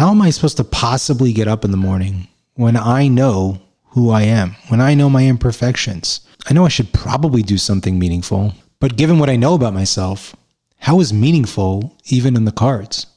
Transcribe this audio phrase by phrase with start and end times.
[0.00, 4.08] How am I supposed to possibly get up in the morning when I know who
[4.08, 6.22] I am, when I know my imperfections?
[6.48, 10.34] I know I should probably do something meaningful, but given what I know about myself,
[10.78, 13.08] how is meaningful even in the cards?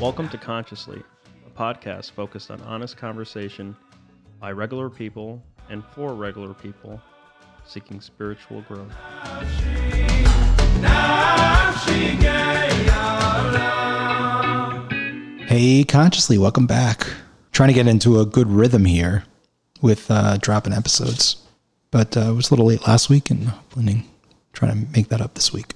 [0.00, 1.00] Welcome to Consciously,
[1.46, 3.76] a podcast focused on honest conversation
[4.40, 7.00] by regular people and for regular people
[7.68, 8.90] seeking spiritual growth.
[15.46, 17.06] Hey, consciously, welcome back.
[17.52, 19.24] Trying to get into a good rhythm here
[19.82, 21.36] with uh, dropping episodes,
[21.90, 24.08] but uh, it was a little late last week and planning
[24.54, 25.74] trying to make that up this week.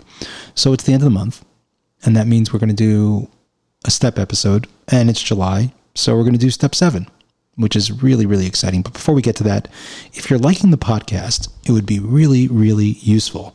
[0.54, 1.44] So it's the end of the month,
[2.04, 3.28] and that means we're going to do
[3.84, 7.06] a step episode, and it's July, so we're going to do step seven,
[7.56, 8.82] which is really, really exciting.
[8.82, 9.68] But before we get to that,
[10.14, 13.54] if you're liking the podcast, it would be really, really useful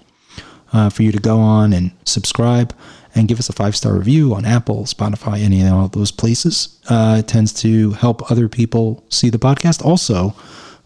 [0.73, 2.76] uh, for you to go on and subscribe
[3.16, 6.80] and give us a five star review on Apple, Spotify, any and all those places.
[6.90, 9.84] Uh, it tends to help other people see the podcast.
[9.84, 10.36] Also,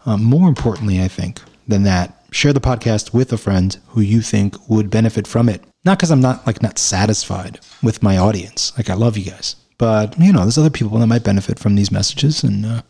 [0.06, 4.22] uh, more importantly, I think, than that, share the podcast with a friend who you
[4.22, 5.62] think would benefit from it.
[5.84, 8.72] Not because I'm not like not satisfied with my audience.
[8.76, 11.74] Like I love you guys, but you know, there's other people that might benefit from
[11.74, 12.82] these messages and uh,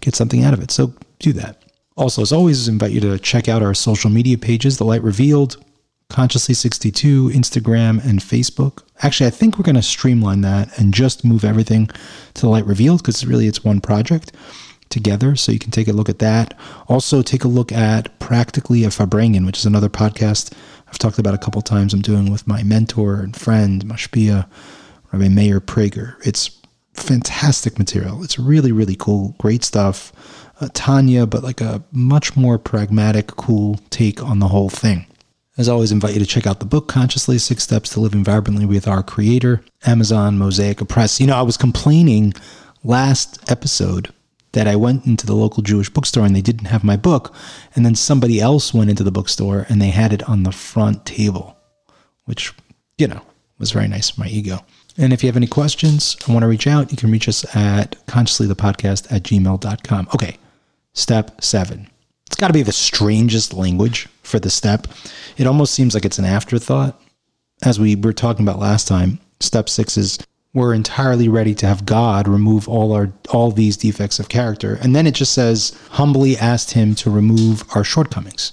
[0.00, 0.70] get something out of it.
[0.70, 1.62] So do that.
[1.96, 5.02] Also, as always, I invite you to check out our social media pages, The Light
[5.02, 5.62] Revealed,
[6.08, 8.82] Consciously 62, Instagram, and Facebook.
[9.02, 11.88] Actually, I think we're going to streamline that and just move everything
[12.34, 14.32] to The Light Revealed because really it's one project
[14.88, 15.36] together.
[15.36, 16.58] So you can take a look at that.
[16.88, 20.52] Also, take a look at Practically a Farbrengen, which is another podcast
[20.88, 21.94] I've talked about a couple times.
[21.94, 24.46] I'm doing with my mentor and friend, Mashpia,
[25.12, 26.16] Rabbi Meir Prager.
[26.26, 26.58] It's
[26.94, 28.22] fantastic material.
[28.22, 29.34] It's really, really cool.
[29.38, 30.12] Great stuff.
[30.60, 35.06] Uh, Tanya, but like a much more pragmatic, cool take on the whole thing.
[35.58, 38.64] As always, invite you to check out the book Consciously Six Steps to Living Vibrantly
[38.64, 41.20] with Our Creator, Amazon, Mosaic Press.
[41.20, 42.32] You know, I was complaining
[42.82, 44.12] last episode
[44.52, 47.34] that I went into the local Jewish bookstore and they didn't have my book.
[47.74, 51.04] And then somebody else went into the bookstore and they had it on the front
[51.04, 51.56] table,
[52.24, 52.52] which,
[52.96, 53.22] you know,
[53.58, 54.64] was very nice for my ego.
[54.98, 57.44] And if you have any questions and want to reach out, you can reach us
[57.56, 60.08] at consciouslythepodcast at gmail.com.
[60.14, 60.36] Okay,
[60.92, 61.88] step seven.
[62.26, 64.86] It's got to be the strangest language for the step.
[65.36, 67.00] It almost seems like it's an afterthought.
[67.64, 70.18] As we were talking about last time, step six is
[70.54, 74.78] we're entirely ready to have God remove all our all these defects of character.
[74.82, 78.52] And then it just says, humbly asked him to remove our shortcomings.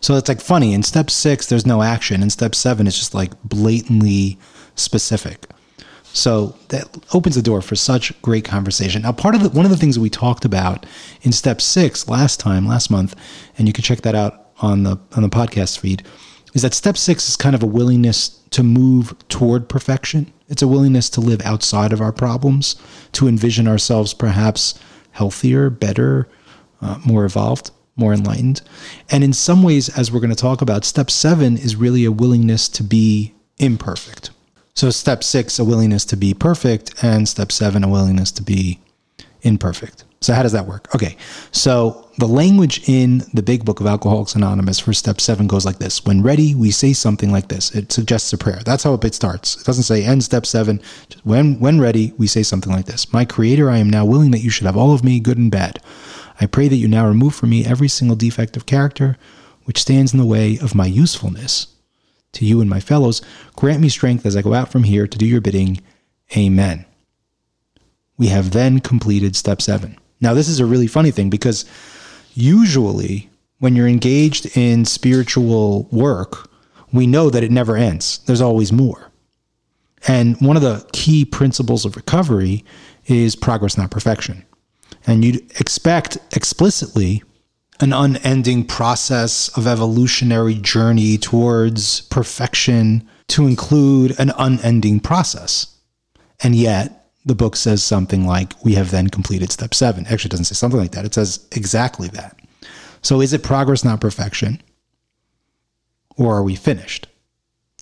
[0.00, 0.74] So it's like funny.
[0.74, 2.22] In step six, there's no action.
[2.22, 4.38] In step seven, it's just like blatantly
[4.74, 5.46] specific.
[6.12, 9.02] So that opens the door for such great conversation.
[9.02, 10.84] Now, part of the, one of the things we talked about
[11.22, 13.16] in step six last time, last month,
[13.56, 16.02] and you can check that out on the on the podcast feed,
[16.54, 20.32] is that step six is kind of a willingness to move toward perfection.
[20.48, 22.76] It's a willingness to live outside of our problems,
[23.12, 24.78] to envision ourselves perhaps
[25.12, 26.28] healthier, better,
[26.82, 28.60] uh, more evolved, more enlightened.
[29.10, 32.12] And in some ways, as we're going to talk about, step seven is really a
[32.12, 34.30] willingness to be imperfect.
[34.74, 38.80] So, step six, a willingness to be perfect, and step seven, a willingness to be
[39.42, 40.04] imperfect.
[40.22, 40.94] So, how does that work?
[40.94, 41.16] Okay,
[41.50, 45.78] so the language in the big book of Alcoholics Anonymous for step seven goes like
[45.78, 47.74] this When ready, we say something like this.
[47.74, 48.60] It suggests a prayer.
[48.64, 49.60] That's how it starts.
[49.60, 50.80] It doesn't say end step seven.
[51.24, 54.42] When, when ready, we say something like this My Creator, I am now willing that
[54.42, 55.80] you should have all of me, good and bad.
[56.40, 59.18] I pray that you now remove from me every single defect of character
[59.64, 61.68] which stands in the way of my usefulness
[62.32, 63.22] to you and my fellows.
[63.56, 65.80] Grant me strength as I go out from here to do your bidding.
[66.36, 66.84] Amen.
[68.16, 69.98] We have then completed step seven.
[70.20, 71.64] Now, this is a really funny thing because
[72.34, 73.28] usually
[73.58, 76.50] when you're engaged in spiritual work,
[76.92, 78.20] we know that it never ends.
[78.26, 79.10] There's always more.
[80.06, 82.64] And one of the key principles of recovery
[83.06, 84.44] is progress, not perfection.
[85.06, 87.22] And you'd expect explicitly
[87.82, 95.76] an unending process of evolutionary journey towards perfection to include an unending process.
[96.44, 100.06] And yet, the book says something like, We have then completed step seven.
[100.06, 101.04] Actually, it doesn't say something like that.
[101.04, 102.38] It says exactly that.
[103.02, 104.62] So, is it progress, not perfection?
[106.16, 107.08] Or are we finished?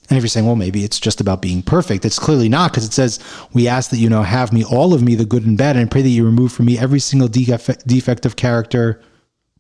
[0.09, 2.87] And if you're saying, well, maybe it's just about being perfect, it's clearly not because
[2.87, 3.19] it says,
[3.53, 5.91] We ask that you now have me, all of me, the good and bad, and
[5.91, 9.03] pray that you remove from me every single defect of character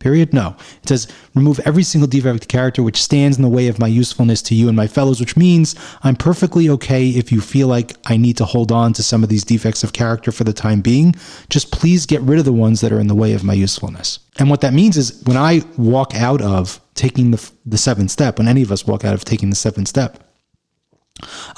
[0.00, 0.32] Period?
[0.32, 0.56] No.
[0.82, 3.86] It says, remove every single defect of character which stands in the way of my
[3.86, 7.92] usefulness to you and my fellows, which means I'm perfectly okay if you feel like
[8.06, 10.80] I need to hold on to some of these defects of character for the time
[10.80, 11.14] being.
[11.50, 14.20] Just please get rid of the ones that are in the way of my usefulness.
[14.38, 18.38] And what that means is when I walk out of taking the, the seventh step,
[18.38, 20.18] when any of us walk out of taking the seventh step,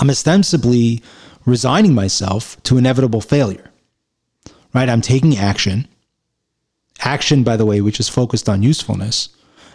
[0.00, 1.00] I'm ostensibly
[1.46, 3.70] resigning myself to inevitable failure,
[4.74, 4.88] right?
[4.88, 5.86] I'm taking action,
[7.00, 9.28] action, by the way, which is focused on usefulness.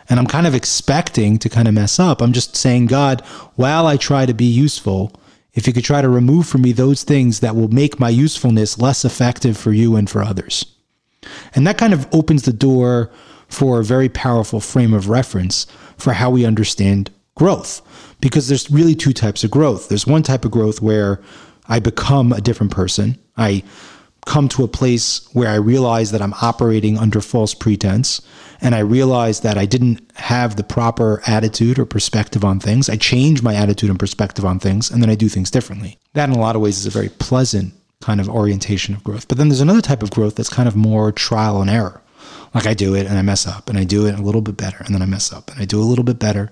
[0.09, 2.21] And I'm kind of expecting to kind of mess up.
[2.21, 3.21] I'm just saying, God,
[3.55, 5.11] while I try to be useful,
[5.53, 8.77] if you could try to remove from me those things that will make my usefulness
[8.77, 10.65] less effective for you and for others.
[11.55, 13.11] And that kind of opens the door
[13.49, 15.65] for a very powerful frame of reference
[15.97, 17.81] for how we understand growth.
[18.21, 19.89] Because there's really two types of growth.
[19.89, 21.21] There's one type of growth where
[21.67, 23.17] I become a different person.
[23.35, 23.63] I
[24.27, 28.21] come to a place where I realize that I'm operating under false pretense
[28.61, 32.89] and I realize that I didn't have the proper attitude or perspective on things.
[32.89, 35.97] I change my attitude and perspective on things and then I do things differently.
[36.13, 39.27] That, in a lot of ways, is a very pleasant kind of orientation of growth.
[39.27, 42.01] But then there's another type of growth that's kind of more trial and error.
[42.53, 44.57] Like I do it and I mess up and I do it a little bit
[44.57, 46.51] better and then I mess up and I do a little bit better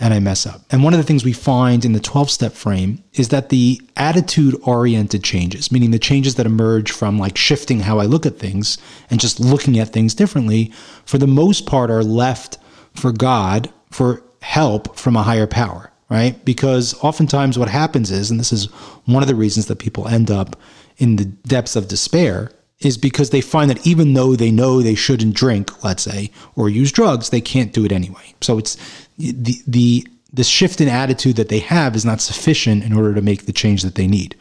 [0.00, 0.62] and I mess up.
[0.70, 3.80] And one of the things we find in the 12 step frame is that the
[3.96, 8.38] attitude oriented changes, meaning the changes that emerge from like shifting how I look at
[8.38, 10.72] things and just looking at things differently,
[11.04, 12.58] for the most part, are left
[12.94, 16.44] for God for help from a higher power, right?
[16.44, 18.66] Because oftentimes what happens is, and this is
[19.06, 20.56] one of the reasons that people end up
[20.98, 22.50] in the depths of despair,
[22.80, 26.68] is because they find that even though they know they shouldn't drink, let's say, or
[26.68, 28.34] use drugs, they can't do it anyway.
[28.40, 28.76] So it's
[29.18, 33.22] the the the shift in attitude that they have is not sufficient in order to
[33.22, 34.36] make the change that they need.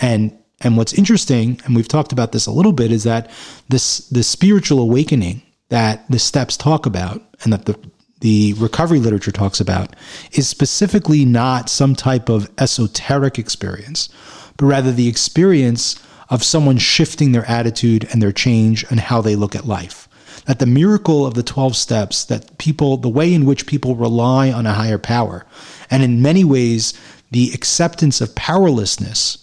[0.00, 3.30] And and what's interesting, and we've talked about this a little bit, is that
[3.68, 7.78] this the spiritual awakening that the steps talk about and that the
[8.20, 9.94] the recovery literature talks about
[10.32, 14.08] is specifically not some type of esoteric experience,
[14.56, 16.00] but rather the experience
[16.30, 20.08] of someone shifting their attitude and their change and how they look at life
[20.46, 24.50] that the miracle of the 12 steps, that people, the way in which people rely
[24.50, 25.46] on a higher power,
[25.90, 26.94] and in many ways,
[27.30, 29.38] the acceptance of powerlessness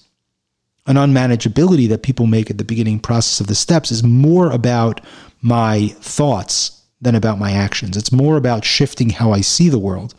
[0.88, 5.02] and unmanageability that people make at the beginning process of the steps is more about
[5.42, 7.98] my thoughts than about my actions.
[7.98, 10.14] It's more about shifting how I see the world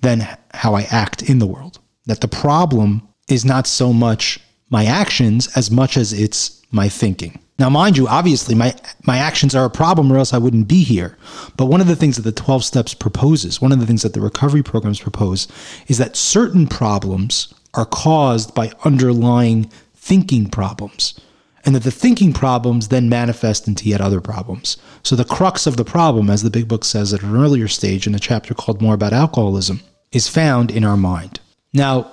[0.00, 1.78] than how I act in the world.
[2.06, 7.38] That the problem is not so much my actions as much as it's my thinking.
[7.58, 10.84] Now, mind you, obviously my, my actions are a problem or else I wouldn't be
[10.84, 11.16] here.
[11.56, 14.14] But one of the things that the 12 steps proposes, one of the things that
[14.14, 15.48] the recovery programs propose
[15.88, 21.18] is that certain problems are caused by underlying thinking problems.
[21.64, 24.76] And that the thinking problems then manifest into yet other problems.
[25.02, 28.06] So the crux of the problem, as the big book says at an earlier stage
[28.06, 29.80] in a chapter called More About Alcoholism,
[30.12, 31.40] is found in our mind.
[31.74, 32.12] Now,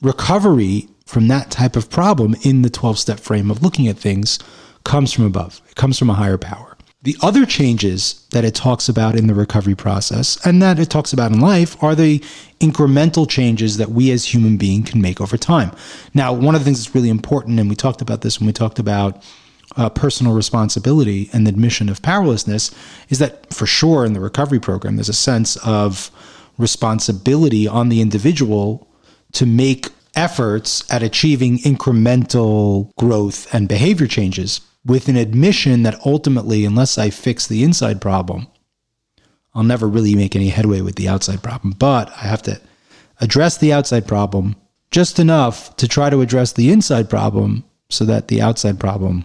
[0.00, 4.38] recovery from that type of problem in the 12 step frame of looking at things
[4.86, 6.76] comes from above, it comes from a higher power.
[7.02, 11.12] The other changes that it talks about in the recovery process and that it talks
[11.12, 12.18] about in life are the
[12.60, 15.70] incremental changes that we as human beings can make over time.
[16.14, 18.52] Now, one of the things that's really important, and we talked about this when we
[18.52, 19.22] talked about
[19.76, 22.74] uh, personal responsibility and the admission of powerlessness,
[23.08, 26.10] is that for sure in the recovery program, there's a sense of
[26.58, 28.88] responsibility on the individual
[29.32, 36.64] to make efforts at achieving incremental growth and behavior changes with an admission that ultimately,
[36.64, 38.46] unless I fix the inside problem,
[39.54, 41.74] I'll never really make any headway with the outside problem.
[41.76, 42.60] But I have to
[43.20, 44.54] address the outside problem
[44.90, 49.24] just enough to try to address the inside problem so that the outside problem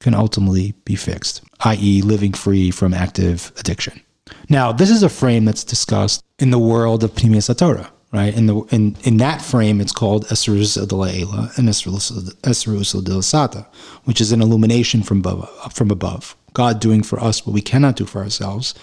[0.00, 4.00] can ultimately be fixed, i.e., living free from active addiction.
[4.48, 8.34] Now, this is a frame that's discussed in the world of Pnimiyas HaTorah right?
[8.34, 13.14] In the in in that frame, it's called Esrus de la Ela and Esrus de
[13.14, 13.66] la Sata,
[14.04, 16.36] which is an illumination from above, from above.
[16.52, 18.74] God doing for us what we cannot do for ourselves,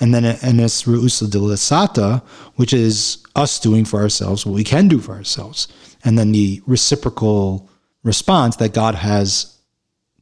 [0.00, 2.22] and then an Esrus de la Sata,
[2.56, 5.68] which is us doing for ourselves what we can do for ourselves,
[6.04, 7.68] and then the reciprocal
[8.02, 9.58] response that God has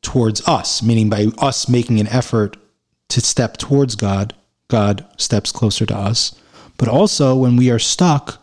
[0.02, 2.56] towards us, meaning by us making an effort
[3.08, 4.34] to step towards God,
[4.68, 6.34] God steps closer to us.
[6.78, 8.39] But also when we are stuck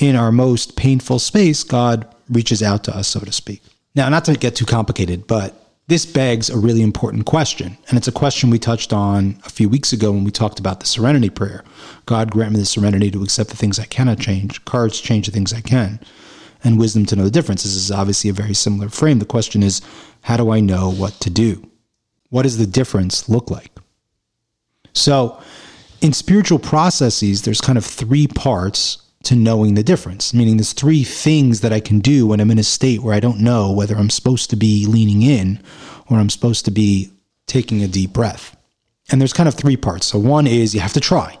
[0.00, 3.62] in our most painful space, God reaches out to us, so to speak.
[3.94, 5.54] Now, not to get too complicated, but
[5.88, 7.76] this begs a really important question.
[7.88, 10.80] And it's a question we touched on a few weeks ago when we talked about
[10.80, 11.64] the serenity prayer.
[12.06, 15.26] God grant me the serenity to accept the things I cannot change, courage to change
[15.26, 16.00] the things I can,
[16.64, 17.64] and wisdom to know the difference.
[17.64, 19.18] This is obviously a very similar frame.
[19.18, 19.82] The question is,
[20.22, 21.68] how do I know what to do?
[22.30, 23.72] What does the difference look like?
[24.92, 25.42] So,
[26.00, 30.32] in spiritual processes, there's kind of three parts to knowing the difference.
[30.32, 33.20] Meaning, there's three things that I can do when I'm in a state where I
[33.20, 35.62] don't know whether I'm supposed to be leaning in
[36.08, 37.10] or I'm supposed to be
[37.46, 38.56] taking a deep breath.
[39.10, 40.06] And there's kind of three parts.
[40.06, 41.38] So, one is you have to try,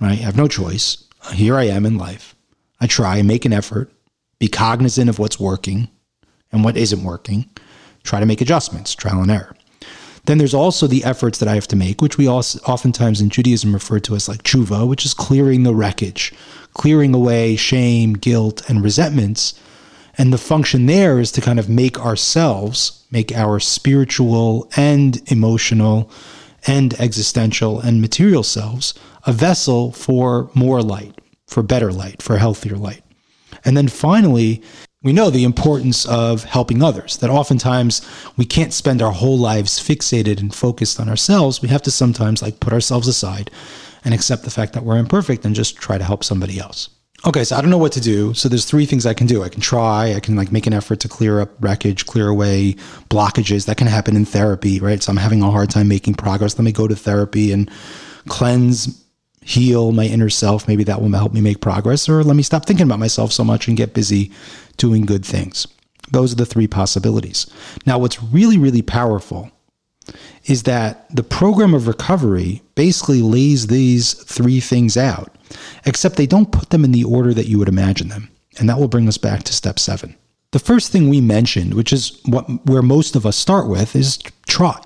[0.00, 0.12] right?
[0.12, 1.04] I have no choice.
[1.32, 2.34] Here I am in life.
[2.80, 3.92] I try, make an effort,
[4.38, 5.88] be cognizant of what's working
[6.52, 7.50] and what isn't working,
[8.04, 9.54] try to make adjustments, trial and error.
[10.28, 13.30] Then there's also the efforts that I have to make, which we also oftentimes in
[13.30, 16.34] Judaism refer to as like tshuva, which is clearing the wreckage,
[16.74, 19.58] clearing away shame, guilt, and resentments.
[20.18, 26.10] And the function there is to kind of make ourselves, make our spiritual and emotional
[26.66, 28.92] and existential and material selves
[29.24, 33.02] a vessel for more light, for better light, for healthier light.
[33.64, 34.62] And then finally,
[35.02, 39.78] we know the importance of helping others, that oftentimes we can't spend our whole lives
[39.78, 41.62] fixated and focused on ourselves.
[41.62, 43.50] We have to sometimes like put ourselves aside
[44.04, 46.90] and accept the fact that we're imperfect and just try to help somebody else.
[47.26, 48.32] Okay, so I don't know what to do.
[48.34, 49.42] So there's three things I can do.
[49.42, 52.74] I can try, I can like make an effort to clear up wreckage, clear away
[53.08, 53.66] blockages.
[53.66, 55.02] That can happen in therapy, right?
[55.02, 56.56] So I'm having a hard time making progress.
[56.56, 57.70] Let me go to therapy and
[58.28, 59.04] cleanse
[59.42, 60.68] heal my inner self.
[60.68, 63.44] Maybe that will help me make progress, or let me stop thinking about myself so
[63.44, 64.30] much and get busy
[64.76, 65.66] doing good things.
[66.10, 67.46] Those are the three possibilities.
[67.86, 69.50] Now, what's really, really powerful
[70.46, 75.36] is that the program of recovery basically lays these three things out,
[75.84, 78.30] except they don't put them in the order that you would imagine them.
[78.58, 80.16] And that will bring us back to step seven.
[80.50, 84.18] The first thing we mentioned, which is what where most of us start with, is
[84.46, 84.80] try.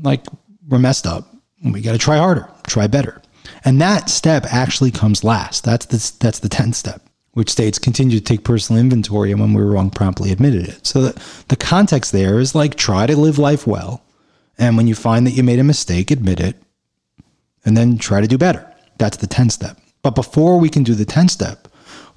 [0.00, 0.24] Like
[0.66, 1.34] we're messed up.
[1.62, 3.20] We got to try harder, try better.
[3.66, 5.64] And that step actually comes last.
[5.64, 9.52] That's the, that's the 10th step, which states continue to take personal inventory and when
[9.54, 10.86] we were wrong, promptly admitted it.
[10.86, 14.04] So the, the context there is like try to live life well.
[14.56, 16.56] And when you find that you made a mistake, admit it
[17.64, 18.72] and then try to do better.
[18.98, 19.78] That's the 10th step.
[20.00, 21.66] But before we can do the 10th step,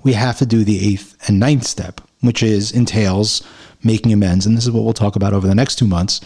[0.04, 3.42] we have to do the eighth and ninth step, which is entails
[3.84, 4.46] making amends.
[4.46, 6.22] And this is what we'll talk about over the next two months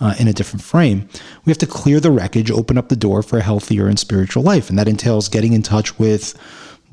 [0.00, 1.08] uh, in a different frame,
[1.44, 4.42] we have to clear the wreckage, open up the door for a healthier and spiritual
[4.42, 4.68] life.
[4.68, 6.38] And that entails getting in touch with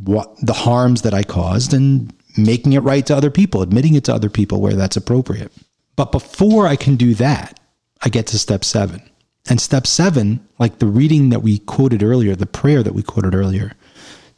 [0.03, 4.03] what the harms that I caused and making it right to other people, admitting it
[4.05, 5.51] to other people where that's appropriate.
[5.95, 7.59] But before I can do that,
[8.01, 9.01] I get to step seven.
[9.49, 13.35] And step seven, like the reading that we quoted earlier, the prayer that we quoted
[13.35, 13.73] earlier,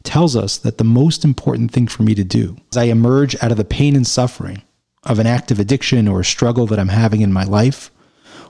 [0.02, 3.50] tells us that the most important thing for me to do as I emerge out
[3.50, 4.62] of the pain and suffering
[5.02, 7.90] of an active addiction or a struggle that I'm having in my life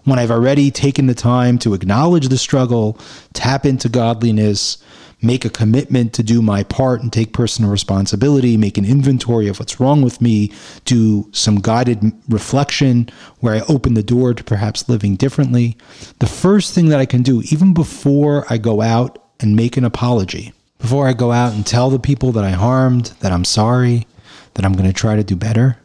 [0.07, 2.99] when I've already taken the time to acknowledge the struggle,
[3.33, 4.79] tap into godliness,
[5.21, 9.59] make a commitment to do my part and take personal responsibility, make an inventory of
[9.59, 10.53] what's wrong with me,
[10.85, 13.09] do some guided reflection
[13.41, 15.77] where I open the door to perhaps living differently.
[16.21, 19.85] The first thing that I can do, even before I go out and make an
[19.85, 24.07] apology, before I go out and tell the people that I harmed that I'm sorry,
[24.55, 25.79] that I'm going to try to do better,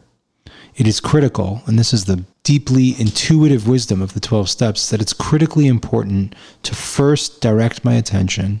[0.76, 5.02] it is critical, and this is the deeply intuitive wisdom of the 12 steps, that
[5.02, 8.60] it's critically important to first direct my attention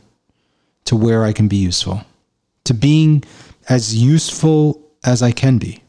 [0.84, 2.04] to where I can be useful,
[2.64, 3.24] to being
[3.68, 5.82] as useful as I can be,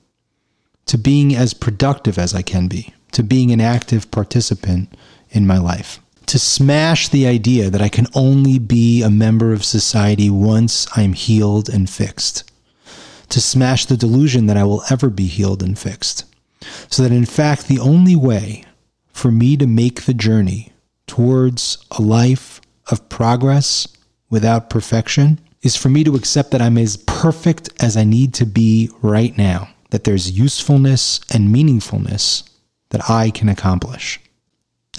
[0.85, 4.95] to being as productive as I can be, to being an active participant
[5.29, 5.99] in my life.
[6.27, 11.13] To smash the idea that I can only be a member of society once I'm
[11.13, 12.49] healed and fixed
[13.29, 16.25] to smash the delusion that I will ever be healed and fixed.
[16.89, 18.65] So that in fact, the only way
[19.11, 20.71] for me to make the journey
[21.07, 23.87] towards a life of progress
[24.29, 28.45] without perfection is for me to accept that I'm as perfect as I need to
[28.45, 32.43] be right now, that there's usefulness and meaningfulness
[32.89, 34.19] that I can accomplish.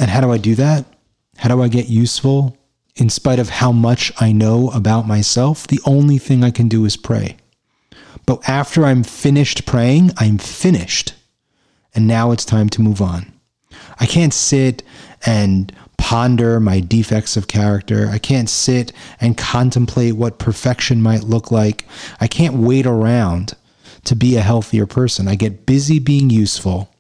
[0.01, 0.87] And how do I do that?
[1.37, 2.57] How do I get useful?
[2.97, 6.85] In spite of how much I know about myself, the only thing I can do
[6.85, 7.37] is pray.
[8.27, 11.15] But after I'm finished praying, I'm finished.
[11.95, 13.33] And now it's time to move on.
[14.01, 14.83] I can't sit
[15.25, 18.09] and ponder my defects of character.
[18.11, 21.87] I can't sit and contemplate what perfection might look like.
[22.21, 23.55] I can't wait around
[24.05, 25.29] to be a healthier person.
[25.29, 26.91] I get busy being useful.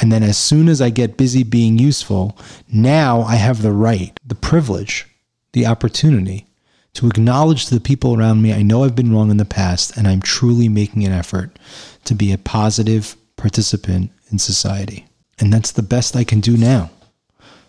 [0.00, 2.38] And then, as soon as I get busy being useful,
[2.72, 5.06] now I have the right, the privilege,
[5.52, 6.47] the opportunity
[6.98, 9.96] to acknowledge to the people around me I know I've been wrong in the past
[9.96, 11.56] and I'm truly making an effort
[12.06, 15.06] to be a positive participant in society.
[15.38, 16.90] And that's the best I can do now.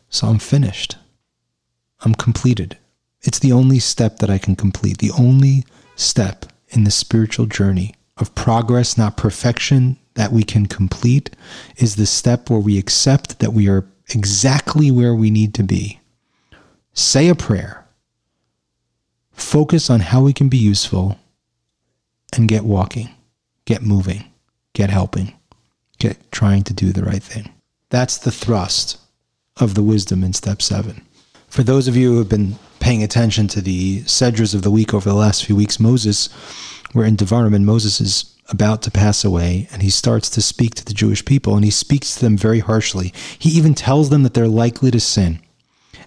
[0.10, 0.98] So I'm finished.
[2.02, 2.80] I'm completed.
[3.22, 5.64] It's the only step that I can complete, the only
[5.96, 11.36] step in the spiritual journey of progress, not perfection, that we can complete
[11.78, 16.00] is the step where we accept that we are exactly where we need to be.
[16.94, 17.86] Say a prayer
[19.42, 21.18] focus on how we can be useful
[22.36, 23.10] and get walking,
[23.66, 24.26] get moving,
[24.74, 25.34] get helping,
[25.98, 27.52] get trying to do the right thing.
[27.90, 28.98] That's the thrust
[29.58, 31.06] of the wisdom in step seven.
[31.48, 34.94] For those of you who have been paying attention to the Sedras of the week
[34.94, 36.30] over the last few weeks, Moses,
[36.94, 40.76] we're in Devarim, and Moses is about to pass away, and he starts to speak
[40.76, 43.14] to the Jewish people, and he speaks to them very harshly.
[43.38, 45.40] He even tells them that they're likely to sin.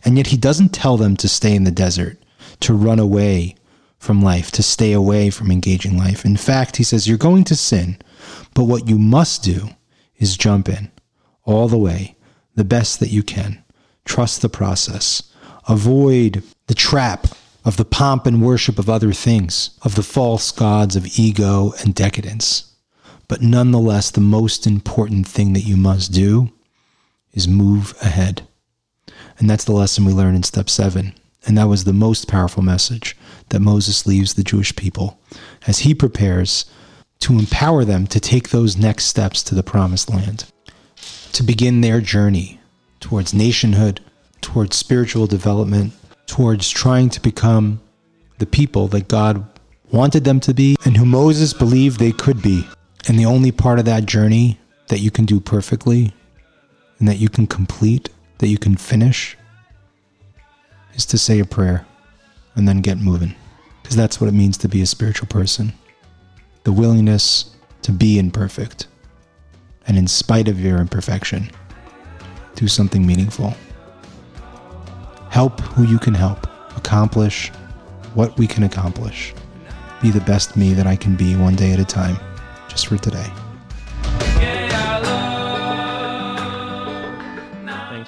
[0.04, 2.21] And yet he doesn't tell them to stay in the desert,
[2.62, 3.54] to run away
[3.98, 6.24] from life, to stay away from engaging life.
[6.24, 7.98] In fact, he says, You're going to sin,
[8.54, 9.68] but what you must do
[10.16, 10.90] is jump in
[11.44, 12.16] all the way,
[12.54, 13.62] the best that you can.
[14.04, 15.22] Trust the process.
[15.68, 17.28] Avoid the trap
[17.64, 21.94] of the pomp and worship of other things, of the false gods of ego and
[21.94, 22.74] decadence.
[23.28, 26.50] But nonetheless, the most important thing that you must do
[27.32, 28.46] is move ahead.
[29.38, 31.14] And that's the lesson we learn in step seven.
[31.46, 33.16] And that was the most powerful message
[33.48, 35.18] that Moses leaves the Jewish people
[35.66, 36.66] as he prepares
[37.20, 40.44] to empower them to take those next steps to the promised land,
[41.32, 42.60] to begin their journey
[43.00, 44.00] towards nationhood,
[44.40, 45.92] towards spiritual development,
[46.26, 47.80] towards trying to become
[48.38, 49.44] the people that God
[49.90, 52.66] wanted them to be and who Moses believed they could be.
[53.08, 54.58] And the only part of that journey
[54.88, 56.12] that you can do perfectly
[56.98, 58.08] and that you can complete,
[58.38, 59.36] that you can finish,
[60.94, 61.86] is to say a prayer
[62.54, 63.34] and then get moving.
[63.82, 65.72] Because that's what it means to be a spiritual person
[66.64, 68.86] the willingness to be imperfect.
[69.88, 71.50] And in spite of your imperfection,
[72.54, 73.54] do something meaningful.
[75.28, 76.46] Help who you can help,
[76.76, 77.48] accomplish
[78.14, 79.34] what we can accomplish.
[80.00, 82.16] Be the best me that I can be one day at a time,
[82.68, 83.30] just for today.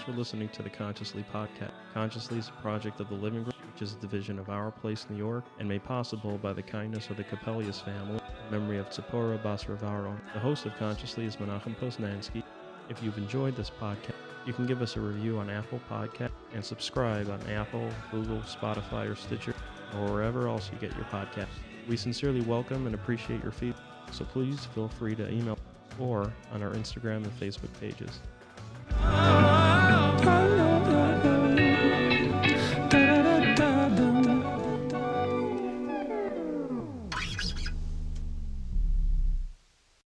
[0.05, 1.73] For listening to the Consciously podcast.
[1.95, 5.07] Consciously is a project of the Living Group, which is a division of Our Place
[5.09, 8.91] New York and made possible by the kindness of the Capellius family in memory of
[8.91, 10.15] Tzipora Basravaro.
[10.35, 12.43] The host of Consciously is Menachem Poznansky.
[12.91, 14.13] If you've enjoyed this podcast,
[14.45, 19.11] you can give us a review on Apple Podcast and subscribe on Apple, Google, Spotify,
[19.11, 19.55] or Stitcher,
[19.97, 21.47] or wherever else you get your podcasts.
[21.89, 23.83] We sincerely welcome and appreciate your feedback,
[24.13, 25.59] so please feel free to email
[25.99, 28.21] or on our Instagram and Facebook pages.